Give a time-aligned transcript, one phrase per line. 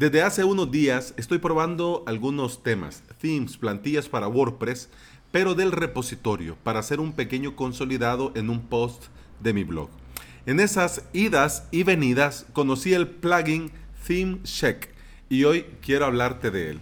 [0.00, 4.88] Desde hace unos días estoy probando algunos temas, themes, plantillas para WordPress,
[5.30, 9.08] pero del repositorio, para hacer un pequeño consolidado en un post
[9.40, 9.90] de mi blog.
[10.46, 13.72] En esas idas y venidas conocí el plugin
[14.06, 14.88] Theme Check
[15.28, 16.80] y hoy quiero hablarte de él.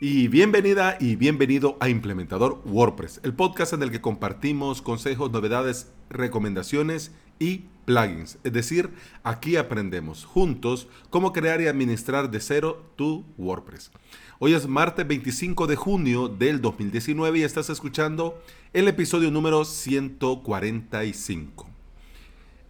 [0.00, 5.90] Y bienvenida y bienvenido a Implementador WordPress, el podcast en el que compartimos consejos, novedades,
[6.08, 7.10] recomendaciones
[7.40, 8.38] y plugins.
[8.42, 8.90] Es decir,
[9.22, 13.90] aquí aprendemos juntos cómo crear y administrar de cero tu WordPress.
[14.38, 18.42] Hoy es martes 25 de junio del 2019 y estás escuchando
[18.72, 21.68] el episodio número 145.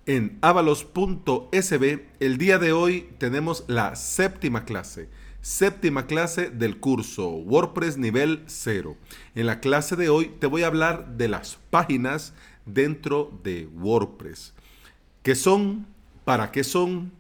[0.05, 5.09] En avalos.sb, el día de hoy tenemos la séptima clase
[5.43, 8.97] séptima clase del curso WordPress nivel 0.
[9.35, 12.33] En la clase de hoy te voy a hablar de las páginas
[12.65, 14.55] dentro de WordPress.
[15.23, 15.87] ¿Qué son?
[16.25, 17.13] ¿Para qué son?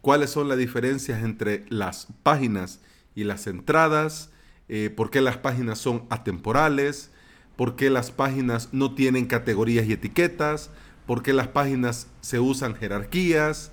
[0.00, 2.80] ¿Cuáles son las diferencias entre las páginas
[3.14, 4.30] y las entradas?
[4.68, 7.10] Eh, ¿Por qué las páginas son atemporales?
[7.56, 10.70] ¿Por qué las páginas no tienen categorías y etiquetas?
[11.06, 13.70] ¿Por qué las páginas se usan jerarquías?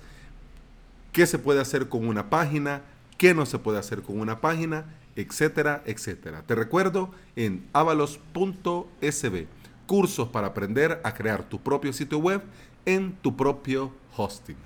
[1.12, 2.82] ¿Qué se puede hacer con una página?
[3.16, 4.84] qué no se puede hacer con una página,
[5.16, 6.42] etcétera, etcétera.
[6.46, 9.46] Te recuerdo en avalos.sb,
[9.86, 12.42] cursos para aprender a crear tu propio sitio web
[12.86, 14.56] en tu propio hosting.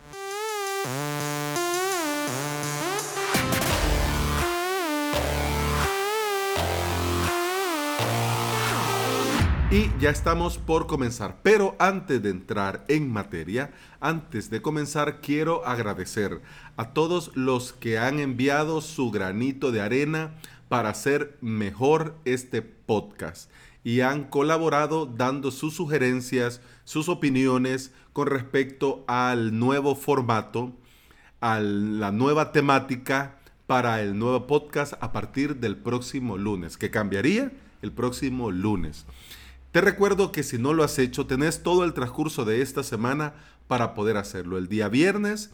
[9.70, 11.40] Y ya estamos por comenzar.
[11.42, 16.40] Pero antes de entrar en materia, antes de comenzar, quiero agradecer
[16.78, 20.34] a todos los que han enviado su granito de arena
[20.70, 23.50] para hacer mejor este podcast
[23.84, 30.72] y han colaborado dando sus sugerencias, sus opiniones con respecto al nuevo formato,
[31.40, 37.52] a la nueva temática para el nuevo podcast a partir del próximo lunes, que cambiaría
[37.82, 39.06] el próximo lunes.
[39.72, 43.34] Te recuerdo que si no lo has hecho, tenés todo el transcurso de esta semana
[43.66, 44.56] para poder hacerlo.
[44.56, 45.50] El día viernes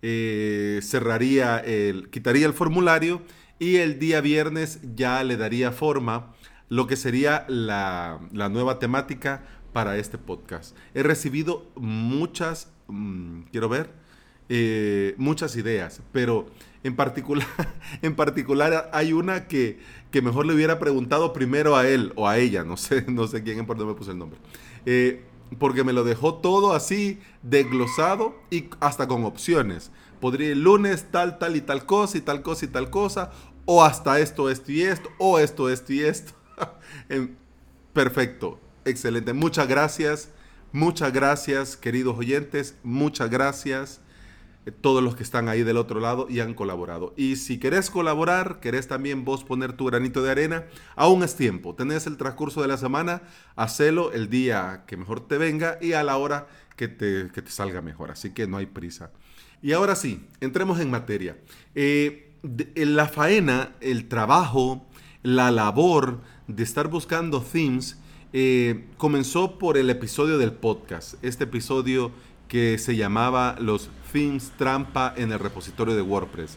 [0.00, 3.20] eh, cerraría el, quitaría el formulario
[3.58, 6.34] y el día viernes ya le daría forma
[6.68, 10.76] lo que sería la, nueva temática para este podcast.
[10.94, 13.90] He recibido muchas, mm, quiero ver,
[14.48, 16.46] eh, muchas ideas, pero
[16.82, 17.46] en particular,
[18.02, 19.78] en particular hay una que,
[20.10, 23.42] que, mejor le hubiera preguntado primero a él o a ella, no sé, no sé
[23.42, 24.38] quién, por dónde me puse el nombre.
[24.86, 25.24] Eh,
[25.58, 29.90] porque me lo dejó todo así desglosado y hasta con opciones.
[30.20, 33.30] Podría el lunes tal, tal y tal cosa y tal cosa y tal cosa,
[33.64, 36.32] o hasta esto, esto y esto, o esto, esto y esto.
[37.92, 39.32] Perfecto, excelente.
[39.32, 40.30] Muchas gracias,
[40.72, 44.00] muchas gracias, queridos oyentes, muchas gracias.
[44.68, 47.14] Eh, todos los que están ahí del otro lado y han colaborado.
[47.16, 51.74] Y si querés colaborar, querés también vos poner tu granito de arena, aún es tiempo.
[51.74, 53.22] Tenés el transcurso de la semana,
[53.56, 58.10] hacelo el día que mejor te venga y a la hora que te, salga mejor.
[58.10, 59.10] Así que no hay prisa.
[59.62, 61.38] Y ahora sí, entremos en materia.
[61.74, 62.32] Eh,
[62.76, 64.86] la faena, el trabajo,
[65.22, 67.98] la labor de estar buscando themes
[68.32, 71.14] eh, comenzó por el episodio del podcast.
[71.22, 72.10] Este episodio
[72.48, 76.56] que se llamaba Los Themes Trampa en el repositorio de WordPress.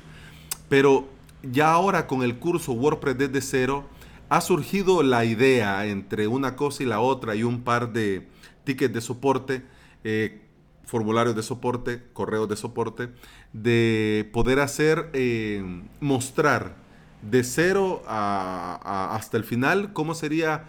[0.69, 1.09] Pero
[1.43, 3.85] ya ahora con el curso WordPress desde cero,
[4.29, 8.29] ha surgido la idea entre una cosa y la otra y un par de
[8.63, 9.65] tickets de soporte,
[10.05, 10.41] eh,
[10.85, 13.09] formularios de soporte, correos de soporte,
[13.51, 16.80] de poder hacer, eh, mostrar
[17.21, 20.65] de cero hasta el final cómo sería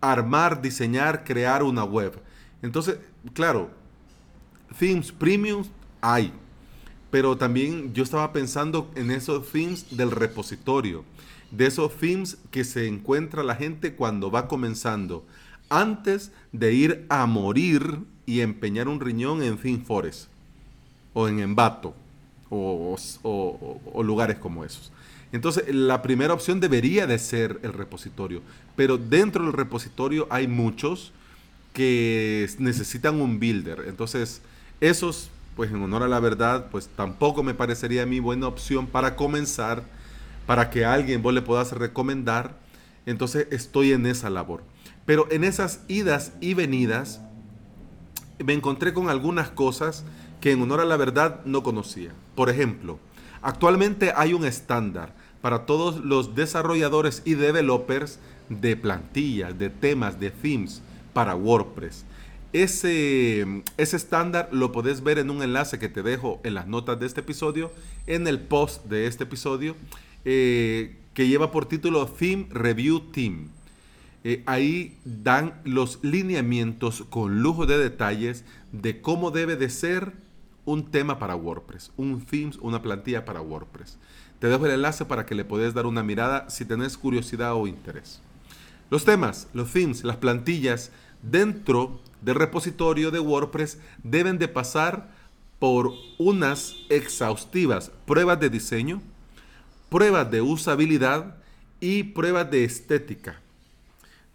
[0.00, 2.20] armar, diseñar, crear una web.
[2.62, 2.98] Entonces,
[3.32, 3.70] claro,
[4.78, 5.64] themes premium
[6.00, 6.32] hay,
[7.10, 11.04] pero también yo estaba pensando en esos themes del repositorio,
[11.50, 15.24] de esos themes que se encuentra la gente cuando va comenzando,
[15.68, 20.28] antes de ir a morir y empeñar un riñón en ThemeForest
[21.12, 21.94] o en Envato
[22.50, 24.92] o, o lugares como esos.
[25.34, 28.40] Entonces, la primera opción debería de ser el repositorio,
[28.76, 31.12] pero dentro del repositorio hay muchos
[31.72, 33.82] que necesitan un builder.
[33.88, 34.42] Entonces,
[34.80, 38.86] esos, pues en honor a la verdad, pues tampoco me parecería a mí buena opción
[38.86, 39.82] para comenzar,
[40.46, 42.56] para que a alguien vos le puedas recomendar.
[43.04, 44.62] Entonces estoy en esa labor.
[45.04, 47.20] Pero en esas idas y venidas,
[48.38, 50.04] me encontré con algunas cosas
[50.40, 52.12] que en honor a la verdad no conocía.
[52.36, 53.00] Por ejemplo,
[53.42, 58.18] actualmente hay un estándar para todos los desarrolladores y developers
[58.48, 60.80] de plantillas, de temas, de themes
[61.12, 62.06] para WordPress.
[62.54, 66.98] Ese, ese estándar lo podés ver en un enlace que te dejo en las notas
[66.98, 67.70] de este episodio,
[68.06, 69.76] en el post de este episodio,
[70.24, 73.50] eh, que lleva por título Theme Review Team.
[74.24, 80.14] Eh, ahí dan los lineamientos con lujo de detalles de cómo debe de ser
[80.64, 83.98] un tema para WordPress, un themes, una plantilla para WordPress.
[84.38, 87.66] Te dejo el enlace para que le puedas dar una mirada si tenés curiosidad o
[87.66, 88.20] interés.
[88.90, 90.90] Los temas, los themes, las plantillas
[91.22, 95.10] dentro del repositorio de WordPress deben de pasar
[95.58, 99.00] por unas exhaustivas pruebas de diseño,
[99.88, 101.36] pruebas de usabilidad
[101.80, 103.40] y pruebas de estética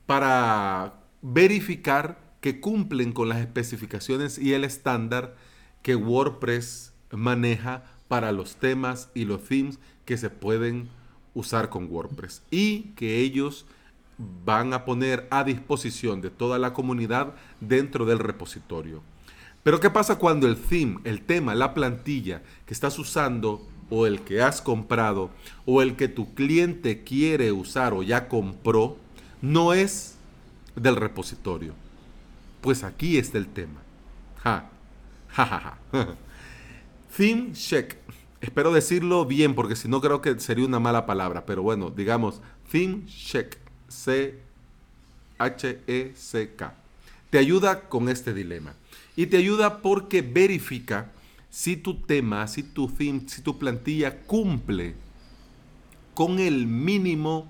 [0.06, 5.36] para verificar que cumplen con las especificaciones y el estándar
[5.82, 10.90] que WordPress maneja para los temas y los themes que se pueden
[11.34, 13.66] usar con WordPress y que ellos
[14.44, 19.02] van a poner a disposición de toda la comunidad dentro del repositorio.
[19.64, 24.22] Pero ¿qué pasa cuando el theme, el tema, la plantilla que estás usando o el
[24.22, 25.30] que has comprado
[25.66, 28.98] o el que tu cliente quiere usar o ya compró
[29.42, 30.18] no es
[30.76, 31.74] del repositorio?
[32.62, 33.82] Pues aquí está el tema.
[35.32, 36.08] Ja, ja, ja.
[37.16, 37.98] Theme check.
[38.42, 42.42] Espero decirlo bien porque si no creo que sería una mala palabra, pero bueno, digamos
[42.72, 43.58] theme check.
[43.90, 44.44] C-H-E-C-K.
[47.30, 48.74] Te ayuda con este dilema.
[49.16, 51.12] Y te ayuda porque verifica
[51.50, 54.96] si tu tema, si tu theme, si tu plantilla cumple
[56.14, 57.48] con el mínimo,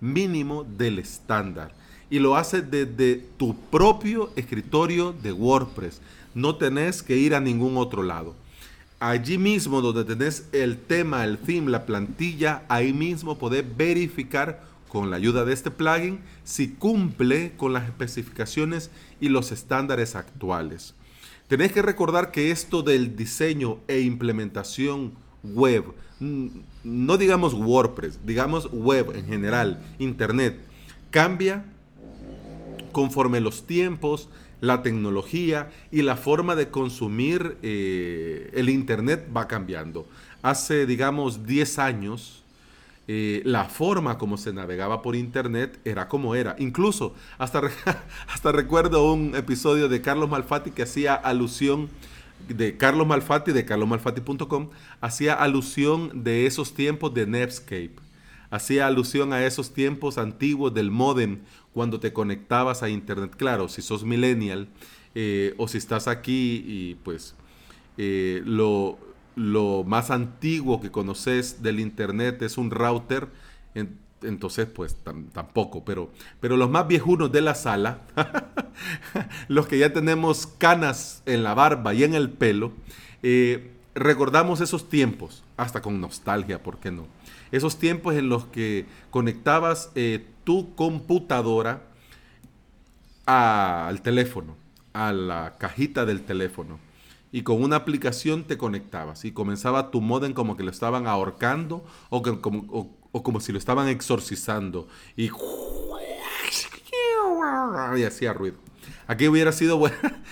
[0.00, 1.74] mínimo del estándar.
[2.14, 6.00] Y lo hace desde tu propio escritorio de WordPress.
[6.32, 8.36] No tenés que ir a ningún otro lado.
[9.00, 15.10] Allí mismo donde tenés el tema, el theme, la plantilla, ahí mismo podés verificar con
[15.10, 20.94] la ayuda de este plugin si cumple con las especificaciones y los estándares actuales.
[21.48, 25.86] Tenéis que recordar que esto del diseño e implementación web,
[26.20, 30.60] no digamos WordPress, digamos web en general, Internet,
[31.10, 31.64] cambia
[32.94, 34.30] conforme los tiempos,
[34.62, 40.06] la tecnología y la forma de consumir eh, el Internet va cambiando.
[40.40, 42.42] Hace, digamos, 10 años,
[43.06, 46.56] eh, la forma como se navegaba por internet era como era.
[46.58, 47.60] Incluso hasta,
[48.32, 51.90] hasta recuerdo un episodio de Carlos Malfatti que hacía alusión
[52.48, 54.68] de Carlos Malfatti de carlosmalfatti.com
[55.00, 58.03] hacía alusión de esos tiempos de Netscape.
[58.50, 61.40] Hacía alusión a esos tiempos antiguos del modem
[61.72, 63.34] cuando te conectabas a internet.
[63.36, 64.68] Claro, si sos millennial
[65.14, 67.34] eh, o si estás aquí y pues
[67.96, 68.98] eh, lo
[69.36, 73.28] lo más antiguo que conoces del internet es un router,
[74.22, 74.96] entonces pues
[75.32, 78.02] tampoco, pero, pero los más viejunos de la sala,
[79.48, 82.72] los que ya tenemos canas en la barba y en el pelo,
[83.22, 87.06] eh, recordamos esos tiempos, hasta con nostalgia, ¿por qué no?
[87.54, 91.84] Esos tiempos en los que conectabas eh, tu computadora
[93.26, 94.56] al teléfono,
[94.92, 96.80] a la cajita del teléfono
[97.30, 101.84] y con una aplicación te conectabas y comenzaba tu modem como que lo estaban ahorcando
[102.10, 105.30] o, como, si lo estaban exorcizando y,
[107.96, 108.56] y hacía ruido.
[109.06, 109.80] Aquí hubiera sido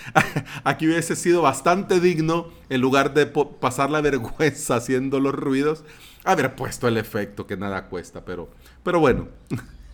[0.65, 5.85] aquí hubiese sido bastante digno en lugar de pasar la vergüenza haciendo los ruidos,
[6.23, 8.49] haber puesto el efecto que nada cuesta, pero,
[8.83, 9.27] pero bueno,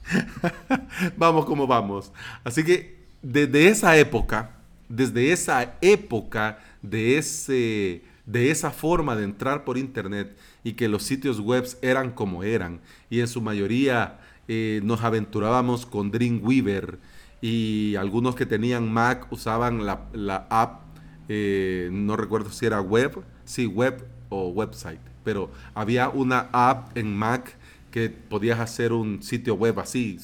[1.18, 2.12] vamos como vamos.
[2.44, 4.51] Así que desde esa época,
[4.88, 11.03] desde esa época de, ese, de esa forma de entrar por Internet y que los
[11.03, 17.00] sitios web eran como eran y en su mayoría eh, nos aventurábamos con Dreamweaver
[17.42, 20.82] y algunos que tenían Mac usaban la, app,
[21.30, 27.15] eh, no recuerdo si era web, sí, web o website, pero había una app en
[27.15, 27.55] Mac
[27.91, 30.17] que podías hacer un sitio web así,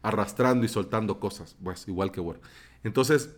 [0.00, 2.38] arrastrando y soltando cosas, pues igual que Word.
[2.84, 3.30] Entonces,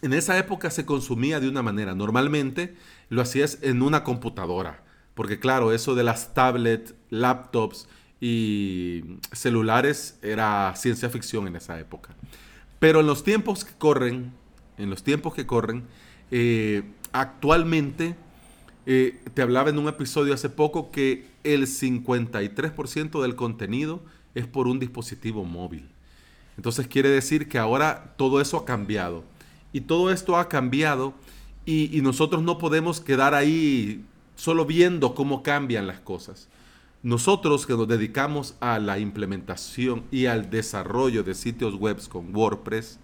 [0.00, 1.94] en esa época se consumía de una manera.
[1.94, 2.74] Normalmente
[3.10, 4.82] lo hacías en una computadora,
[5.14, 7.86] porque claro, eso de las tablets, laptops
[8.18, 12.14] y celulares era ciencia ficción en esa época.
[12.78, 14.32] Pero en los tiempos que corren,
[14.78, 15.84] en los tiempos que corren,
[16.30, 18.16] eh, actualmente,
[18.86, 24.02] eh, te hablaba en un episodio hace poco que el 53% del contenido
[24.34, 25.88] es por un dispositivo móvil.
[26.56, 29.24] Entonces quiere decir que ahora todo eso ha cambiado.
[29.72, 31.14] Y todo esto ha cambiado
[31.66, 34.04] y, nosotros no podemos quedar ahí
[34.36, 36.48] solo viendo cómo cambian las cosas.
[37.02, 42.98] Nosotros que nos dedicamos a la implementación y al desarrollo de sitios web con WordPress,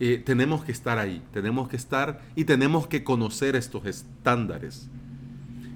[0.00, 4.88] eh, tenemos que estar ahí, tenemos que estar y tenemos que conocer estos estándares.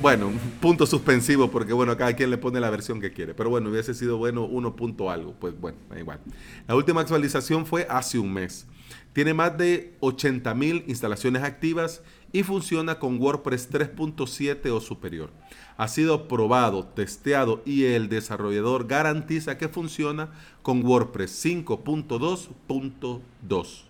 [0.00, 3.34] bueno, punto suspensivo porque bueno, cada quien le pone la versión que quiere.
[3.34, 5.34] Pero bueno, hubiese sido bueno 1 punto algo.
[5.38, 6.20] Pues bueno, da igual.
[6.66, 8.66] La última actualización fue hace un mes.
[9.12, 12.02] Tiene más de 80.000 instalaciones activas
[12.32, 15.30] y funciona con WordPress 3.7 o superior.
[15.76, 20.30] Ha sido probado, testeado y el desarrollador garantiza que funciona
[20.62, 23.82] con WordPress 5.2.2.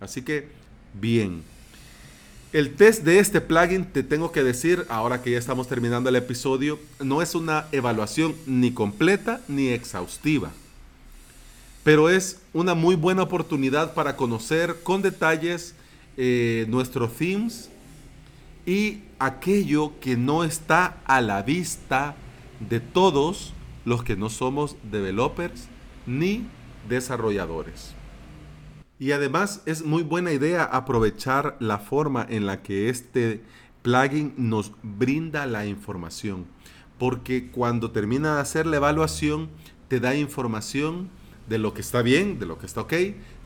[0.00, 0.48] Así que,
[0.94, 1.42] bien.
[2.52, 6.16] El test de este plugin, te tengo que decir, ahora que ya estamos terminando el
[6.16, 10.50] episodio, no es una evaluación ni completa ni exhaustiva
[11.82, 15.74] pero es una muy buena oportunidad para conocer con detalles
[16.16, 17.70] eh, nuestros themes
[18.66, 22.14] y aquello que no está a la vista
[22.68, 23.54] de todos
[23.84, 25.66] los que no somos developers
[26.06, 26.44] ni
[26.88, 27.94] desarrolladores.
[29.00, 33.42] Y además es muy buena idea aprovechar la forma en la que este
[33.80, 36.44] plugin nos brinda la información,
[36.98, 39.48] porque cuando termina de hacer la evaluación
[39.88, 41.08] te da información
[41.48, 42.92] de lo que está bien, de lo que está ok,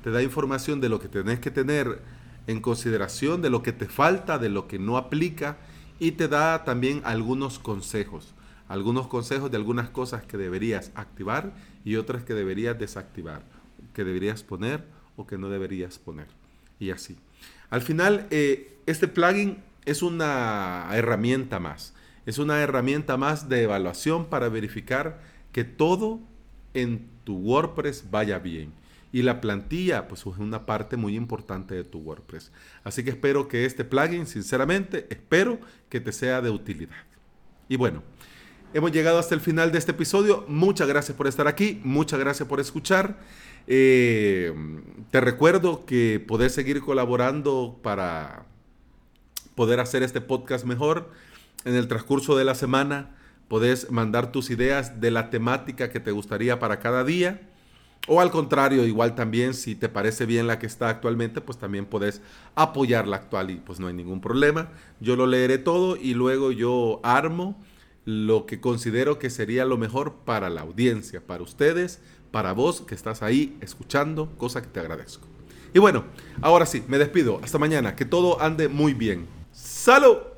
[0.02, 2.02] te da información de lo que tenés que tener
[2.48, 5.58] en consideración, de lo que te falta, de lo que no aplica
[6.00, 8.34] y te da también algunos consejos,
[8.66, 13.44] algunos consejos de algunas cosas que deberías activar y otras que deberías desactivar,
[13.92, 16.26] que deberías poner o que no deberías poner
[16.78, 17.16] y así.
[17.70, 21.94] Al final, eh, este plugin es una herramienta más,
[22.26, 25.20] es una herramienta más de evaluación para verificar
[25.52, 26.20] que todo
[26.72, 28.72] en tu WordPress vaya bien.
[29.12, 32.50] Y la plantilla, pues es una parte muy importante de tu WordPress.
[32.82, 36.96] Así que espero que este plugin, sinceramente, espero que te sea de utilidad.
[37.68, 38.02] Y bueno,
[38.72, 40.44] hemos llegado hasta el final de este episodio.
[40.48, 43.16] Muchas gracias por estar aquí, muchas gracias por escuchar.
[43.66, 44.54] Eh,
[45.10, 48.46] te recuerdo que podés seguir colaborando para
[49.54, 51.10] poder hacer este podcast mejor
[51.64, 53.14] en el transcurso de la semana
[53.48, 57.42] Podés mandar tus ideas de la temática que te gustaría para cada día.
[58.06, 61.86] O al contrario, igual también, si te parece bien la que está actualmente, pues también
[61.86, 62.20] podés
[62.54, 64.70] apoyar la actual y pues no hay ningún problema.
[65.00, 67.62] Yo lo leeré todo y luego yo armo
[68.04, 72.00] lo que considero que sería lo mejor para la audiencia, para ustedes,
[72.34, 75.24] para vos que estás ahí escuchando, cosa que te agradezco.
[75.72, 76.02] Y bueno,
[76.42, 77.38] ahora sí, me despido.
[77.44, 77.94] Hasta mañana.
[77.94, 79.28] Que todo ande muy bien.
[79.52, 80.33] ¡Salud!